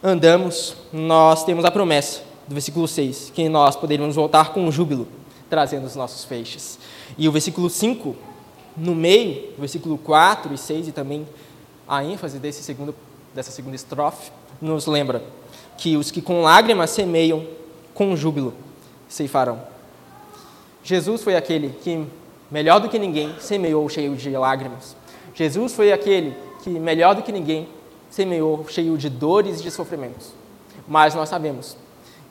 [0.03, 5.07] andamos, nós temos a promessa do versículo 6, que nós poderíamos voltar com júbilo,
[5.51, 6.79] trazendo os nossos feixes.
[7.19, 8.17] E o versículo 5,
[8.75, 11.29] no meio, o versículo 4 e 6, e também
[11.87, 12.95] a ênfase desse segundo,
[13.35, 15.23] dessa segunda estrofe, nos lembra
[15.77, 17.47] que os que com lágrimas semeiam,
[17.95, 18.55] com júbilo
[19.09, 19.61] ceifarão.
[20.85, 22.07] Jesus foi aquele que,
[22.51, 24.97] melhor do que ninguém, semeou cheio de lágrimas.
[25.35, 27.69] Jesus foi aquele que, melhor do que ninguém,
[28.11, 30.33] semeou cheio de dores e de sofrimentos.
[30.87, 31.77] Mas nós sabemos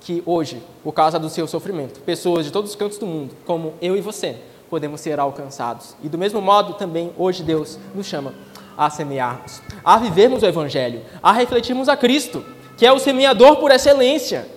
[0.02, 3.74] que hoje, por causa do seu sofrimento, pessoas de todos os cantos do mundo, como
[3.82, 4.38] eu e você,
[4.70, 5.96] podemos ser alcançados.
[6.04, 8.34] E do mesmo modo, também hoje Deus nos chama
[8.78, 12.46] a semearmos, a vivermos o Evangelho, a refletirmos a Cristo,
[12.78, 14.48] que é o semeador por excelência.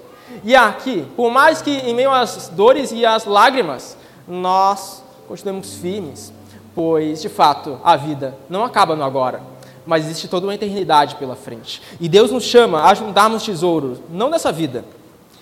[0.45, 3.97] E aqui, por mais que em meio às dores e às lágrimas,
[4.29, 6.33] nós continuemos firmes,
[6.75, 9.43] pois de fato a vida não acaba no agora,
[9.85, 11.83] mas existe toda uma eternidade pela frente.
[11.99, 14.85] E Deus nos chama a juntarmos tesouros, não dessa vida,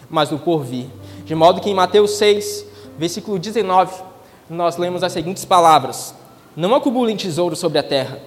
[0.08, 0.86] mas do porvir.
[1.24, 2.64] De modo que em Mateus 6,
[2.96, 4.02] versículo 19,
[4.48, 6.14] nós lemos as seguintes palavras:
[6.56, 8.20] Não acumulem tesouros sobre a terra,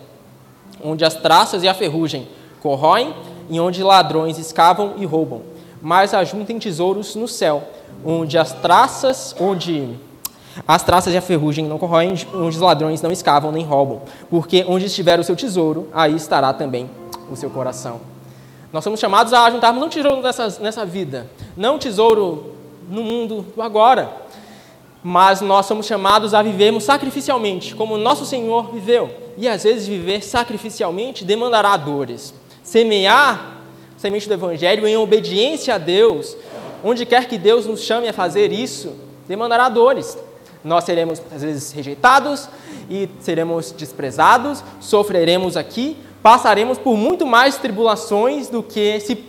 [0.83, 2.27] onde as traças e a ferrugem
[2.61, 3.15] corroem
[3.51, 7.63] e onde ladrões escavam e roubam mas ajuntem tesouros no céu,
[8.05, 9.89] onde as traças, onde
[10.67, 14.63] as traças e a ferrugem não corroem, onde os ladrões não escavam nem roubam, porque
[14.67, 16.89] onde estiver o seu tesouro, aí estará também
[17.31, 17.99] o seu coração.
[18.71, 22.53] Nós somos chamados a juntarmos um tesouro nessa, nessa vida, não tesouro
[22.89, 24.11] no mundo do agora,
[25.03, 29.09] mas nós somos chamados a vivermos sacrificialmente, como nosso Senhor viveu.
[29.35, 32.33] E às vezes viver sacrificialmente demandará dores.
[32.63, 33.57] Semear
[33.97, 36.35] semente do Evangelho em obediência a Deus,
[36.83, 38.95] onde quer que Deus nos chame a fazer isso,
[39.27, 40.17] demandará dores.
[40.63, 42.49] Nós seremos, às vezes, rejeitados
[42.89, 49.23] e seremos desprezados, sofreremos aqui, passaremos por muito mais tribulações do que, se,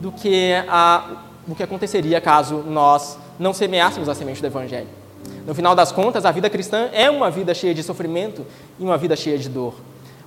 [0.00, 4.88] do que, a, do que aconteceria caso nós não semeássemos a semente do Evangelho.
[5.46, 8.44] No final das contas, a vida cristã é uma vida cheia de sofrimento
[8.78, 9.74] e uma vida cheia de dor.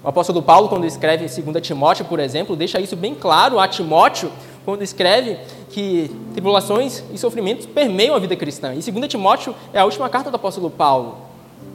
[0.07, 3.67] O apóstolo Paulo, quando escreve em 2 Timóteo, por exemplo, deixa isso bem claro a
[3.67, 4.31] Timóteo,
[4.63, 5.37] quando escreve
[5.69, 8.73] que tribulações e sofrimentos permeiam a vida cristã.
[8.73, 11.17] E 2 Timóteo é a última carta do apóstolo Paulo.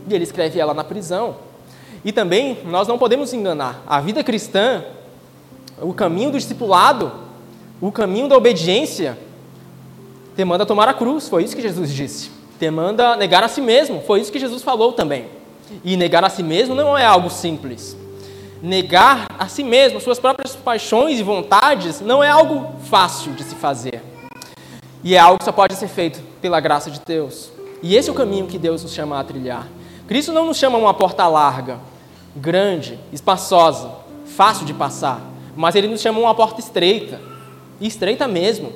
[0.09, 1.37] E ele escreve ela na prisão.
[2.03, 3.83] E também nós não podemos enganar.
[3.87, 4.83] A vida cristã,
[5.83, 7.12] o caminho do discipulado,
[7.83, 9.18] o caminho da obediência,
[10.35, 11.29] demanda tomar a cruz.
[11.29, 12.31] Foi isso que Jesus disse.
[12.59, 14.01] Demanda negar a si mesmo.
[14.01, 15.27] Foi isso que Jesus falou também.
[15.85, 18.01] E negar a si mesmo não é algo simples
[18.62, 23.57] negar a si mesmo, suas próprias paixões e vontades, não é algo fácil de se
[23.57, 24.01] fazer.
[25.03, 27.51] E é algo que só pode ser feito pela graça de Deus.
[27.83, 29.66] E esse é o caminho que Deus nos chama a trilhar.
[30.07, 31.79] Cristo não nos chama uma porta larga,
[32.37, 33.90] grande, espaçosa,
[34.25, 35.20] fácil de passar,
[35.57, 37.21] mas Ele nos chama uma porta estreita,
[37.81, 38.73] e estreita mesmo.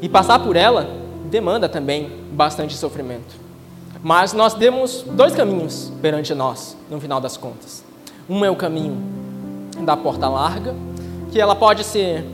[0.00, 0.90] E passar por ela
[1.30, 3.40] demanda também bastante sofrimento.
[4.02, 7.84] Mas nós temos dois caminhos perante nós, no final das contas.
[8.28, 9.11] Um é o caminho
[9.84, 10.74] da porta larga,
[11.30, 12.24] que ela pode ser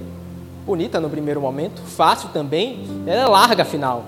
[0.66, 4.04] bonita no primeiro momento, fácil também, ela é larga afinal.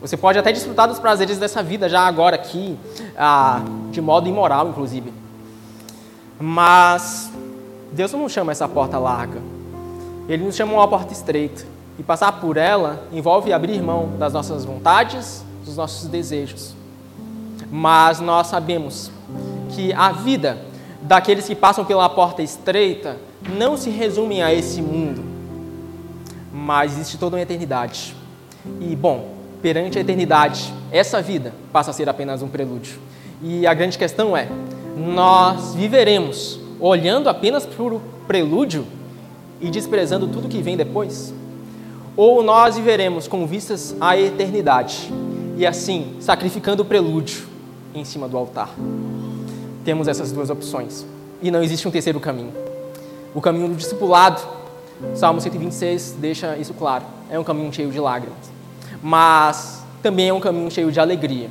[0.00, 2.78] Você pode até desfrutar dos prazeres dessa vida já agora aqui,
[3.16, 3.60] ah,
[3.90, 5.12] de modo imoral, inclusive.
[6.40, 7.30] Mas
[7.92, 9.40] Deus não chama essa porta larga.
[10.28, 11.64] Ele nos chama uma porta estreita.
[11.98, 16.74] E passar por ela envolve abrir mão das nossas vontades, dos nossos desejos.
[17.70, 19.10] Mas nós sabemos
[19.70, 20.58] que a vida
[21.08, 23.16] daqueles que passam pela porta estreita
[23.56, 25.24] não se resumem a esse mundo,
[26.52, 28.14] mas existe toda uma eternidade.
[28.78, 29.30] E, bom,
[29.62, 32.98] perante a eternidade, essa vida passa a ser apenas um prelúdio.
[33.42, 34.48] E a grande questão é:
[34.98, 38.86] nós viveremos olhando apenas para o prelúdio
[39.62, 41.32] e desprezando tudo que vem depois?
[42.14, 45.10] Ou nós viveremos com vistas à eternidade
[45.56, 47.46] e assim sacrificando o prelúdio
[47.94, 48.74] em cima do altar?
[49.84, 51.06] Temos essas duas opções
[51.40, 52.52] e não existe um terceiro caminho.
[53.34, 54.40] O caminho do discipulado,
[55.14, 58.50] Salmo 126 deixa isso claro, é um caminho cheio de lágrimas,
[59.02, 61.48] mas também é um caminho cheio de alegria,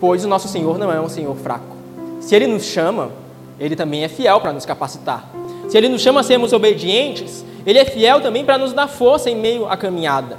[0.00, 1.76] pois o nosso Senhor não é um Senhor fraco.
[2.20, 3.10] Se Ele nos chama,
[3.58, 5.28] Ele também é fiel para nos capacitar.
[5.68, 9.30] Se Ele nos chama a sermos obedientes, Ele é fiel também para nos dar força
[9.30, 10.38] em meio à caminhada.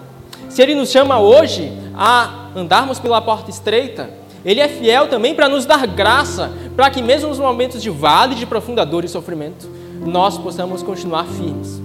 [0.50, 4.10] Se Ele nos chama hoje a andarmos pela porta estreita,
[4.46, 8.36] Ele é fiel também para nos dar graça, para que mesmo nos momentos de vale,
[8.36, 9.70] de profunda dor e sofrimento,
[10.06, 11.82] nós possamos continuar firmes.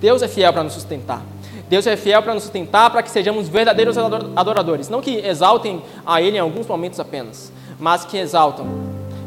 [0.00, 1.22] Deus é fiel para nos sustentar.
[1.68, 4.88] Deus é fiel para nos sustentar, para que sejamos verdadeiros adoradores.
[4.88, 8.66] Não que exaltem a Ele em alguns momentos apenas, mas que exaltam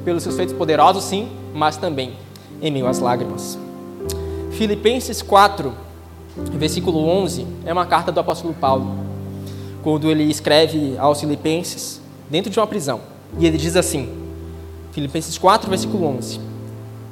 [0.04, 2.14] pelos seus feitos poderosos, sim, mas também
[2.62, 3.60] em meio às lágrimas.
[4.52, 5.72] Filipenses 4,
[6.54, 8.96] versículo 11, é uma carta do apóstolo Paulo,
[9.84, 12.01] quando ele escreve aos Filipenses,
[12.32, 13.02] dentro de uma prisão.
[13.38, 14.10] E ele diz assim,
[14.92, 16.40] Filipenses 4, versículo 11: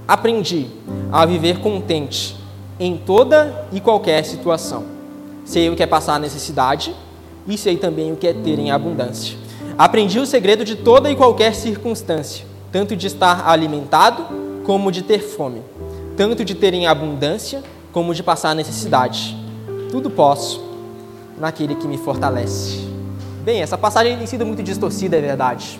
[0.07, 0.65] Aprendi
[1.11, 2.35] a viver contente
[2.79, 4.83] em toda e qualquer situação.
[5.45, 6.95] Sei o que é passar necessidade
[7.47, 9.37] e sei também o que é ter em abundância.
[9.77, 14.25] Aprendi o segredo de toda e qualquer circunstância tanto de estar alimentado
[14.63, 15.61] como de ter fome,
[16.15, 19.35] tanto de ter em abundância como de passar necessidade.
[19.91, 20.63] Tudo posso
[21.39, 22.87] naquele que me fortalece.
[23.43, 25.79] Bem, essa passagem tem sido muito distorcida, é verdade.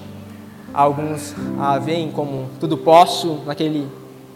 [0.73, 3.87] Alguns a veem como tudo posso naquele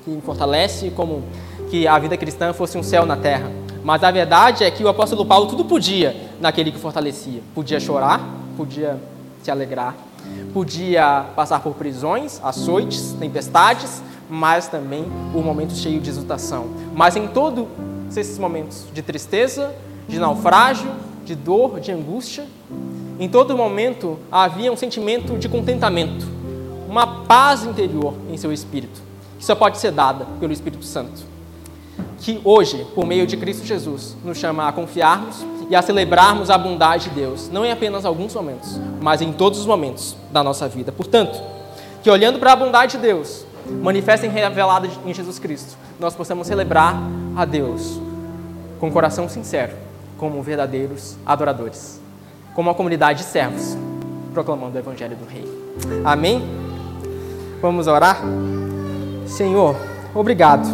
[0.03, 1.23] que me fortalece, como
[1.69, 3.51] que a vida cristã fosse um céu na terra.
[3.83, 7.41] Mas a verdade é que o apóstolo Paulo tudo podia naquele que fortalecia.
[7.53, 8.21] Podia chorar,
[8.57, 8.97] podia
[9.41, 9.95] se alegrar,
[10.53, 16.67] Podia passar por prisões, açoites, tempestades, mas também o momento cheio de exultação.
[16.95, 17.67] Mas em todos
[18.15, 19.73] esses momentos de tristeza,
[20.07, 20.89] de naufrágio,
[21.25, 22.45] de dor, de angústia,
[23.23, 26.27] em todo momento havia um sentimento de contentamento,
[26.89, 29.01] uma paz interior em seu espírito,
[29.39, 31.21] que só pode ser dada pelo Espírito Santo.
[32.19, 35.37] Que hoje, por meio de Cristo Jesus, nos chama a confiarmos
[35.69, 39.57] e a celebrarmos a bondade de Deus, não em apenas alguns momentos, mas em todos
[39.57, 40.91] os momentos da nossa vida.
[40.91, 41.41] Portanto,
[42.03, 43.45] que olhando para a bondade de Deus,
[43.81, 47.01] manifesta e revelada em Jesus Cristo, nós possamos celebrar
[47.37, 48.01] a Deus
[48.81, 49.71] com coração sincero,
[50.17, 52.02] como verdadeiros adoradores,
[52.53, 53.77] como uma comunidade de servos,
[54.33, 55.45] proclamando o Evangelho do Rei.
[56.03, 56.43] Amém?
[57.61, 58.21] Vamos orar?
[59.25, 59.75] Senhor,
[60.13, 60.67] obrigado.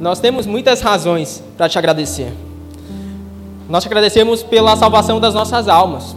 [0.00, 2.32] Nós temos muitas razões para te agradecer.
[3.68, 6.16] Nós te agradecemos pela salvação das nossas almas.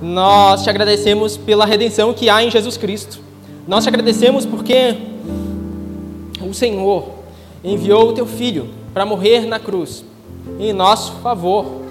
[0.00, 3.20] Nós te agradecemos pela redenção que há em Jesus Cristo.
[3.66, 4.96] Nós te agradecemos porque
[6.40, 7.08] o Senhor
[7.62, 10.04] enviou o teu filho para morrer na cruz
[10.58, 11.83] em nosso favor.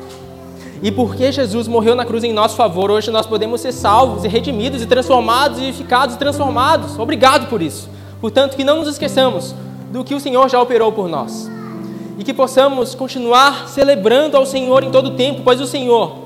[0.84, 4.27] E porque Jesus morreu na cruz em nosso favor, hoje nós podemos ser salvos e
[4.27, 6.99] redimidos e transformados e ficados e transformados.
[6.99, 7.89] Obrigado por isso.
[8.19, 9.55] Portanto, que não nos esqueçamos
[9.93, 11.49] do que o Senhor já operou por nós
[12.19, 16.17] e que possamos continuar celebrando ao Senhor em todo o tempo, pois o Senhor,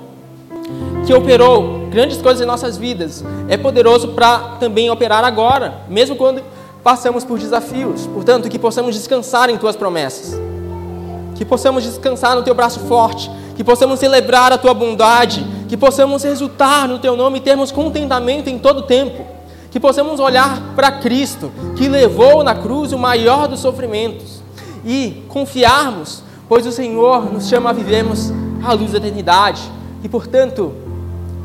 [1.06, 6.42] que operou grandes coisas em nossas vidas, é poderoso para também operar agora, mesmo quando
[6.84, 8.08] passamos por desafios.
[8.08, 10.36] Portanto, que possamos descansar em tuas promessas,
[11.36, 16.24] que possamos descansar no teu braço forte, que possamos celebrar a tua bondade, que possamos
[16.24, 19.26] exultar no teu nome e termos contentamento em todo tempo.
[19.72, 24.44] Que possamos olhar para Cristo, que levou na cruz o maior dos sofrimentos,
[24.86, 28.32] e confiarmos, pois o Senhor nos chama a vivermos
[28.64, 29.62] a luz da eternidade.
[30.04, 30.72] E, portanto,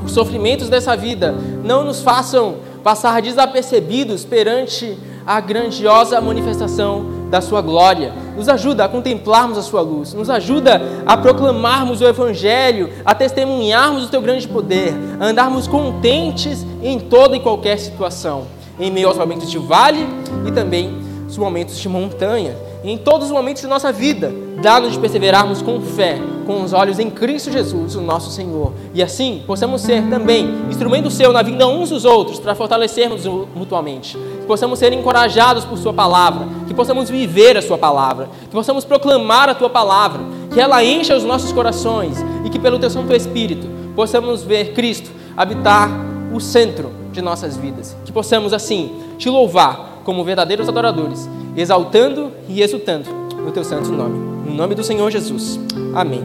[0.05, 1.35] os sofrimentos dessa vida
[1.65, 8.13] não nos façam passar desapercebidos perante a grandiosa manifestação da Sua glória.
[8.37, 14.05] Nos ajuda a contemplarmos a Sua luz, nos ajuda a proclamarmos o Evangelho, a testemunharmos
[14.05, 18.47] o Teu grande poder, a andarmos contentes em toda e qualquer situação,
[18.79, 20.07] em meio aos momentos de vale
[20.47, 20.95] e também
[21.27, 22.55] os momentos de montanha
[22.91, 26.99] em todos os momentos de nossa vida, dá-nos de perseverarmos com fé, com os olhos
[26.99, 28.73] em Cristo Jesus, o nosso Senhor.
[28.93, 33.25] E assim, possamos ser também instrumento seu na vida uns dos outros, para fortalecermos
[33.55, 34.17] mutuamente.
[34.17, 38.85] Que possamos ser encorajados por Sua palavra, que possamos viver a Sua palavra, que possamos
[38.85, 40.21] proclamar a Tua palavra,
[40.53, 45.11] que ela encha os nossos corações e que pelo Teu Santo Espírito possamos ver Cristo
[45.37, 45.89] habitar
[46.33, 47.97] o centro de nossas vidas.
[48.05, 54.19] Que possamos, assim, te louvar como verdadeiros adoradores, exaltando e exultando no teu santo nome.
[54.49, 55.61] No nome do Senhor Jesus.
[55.95, 56.25] Amém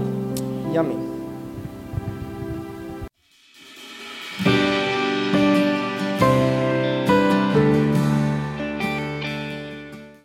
[0.74, 1.08] e amém.